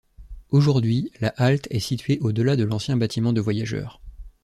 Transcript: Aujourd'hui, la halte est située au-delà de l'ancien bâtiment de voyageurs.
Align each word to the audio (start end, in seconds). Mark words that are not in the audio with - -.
Aujourd'hui, 0.49 1.11
la 1.19 1.27
halte 1.37 1.67
est 1.69 1.79
située 1.79 2.17
au-delà 2.21 2.55
de 2.55 2.63
l'ancien 2.63 2.97
bâtiment 2.97 3.33
de 3.33 3.39
voyageurs. 3.41 4.01